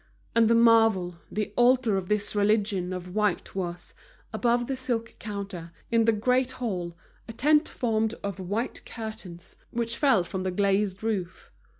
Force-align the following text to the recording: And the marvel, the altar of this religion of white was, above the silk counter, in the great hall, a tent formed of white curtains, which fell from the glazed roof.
And 0.33 0.49
the 0.49 0.55
marvel, 0.55 1.17
the 1.31 1.53
altar 1.55 1.95
of 1.95 2.09
this 2.09 2.35
religion 2.35 2.91
of 2.91 3.13
white 3.13 3.53
was, 3.53 3.93
above 4.33 4.65
the 4.65 4.75
silk 4.75 5.13
counter, 5.19 5.71
in 5.91 6.05
the 6.05 6.11
great 6.11 6.53
hall, 6.53 6.97
a 7.27 7.33
tent 7.33 7.69
formed 7.69 8.15
of 8.23 8.39
white 8.39 8.83
curtains, 8.83 9.57
which 9.69 9.97
fell 9.97 10.23
from 10.23 10.41
the 10.41 10.49
glazed 10.49 11.03
roof. 11.03 11.51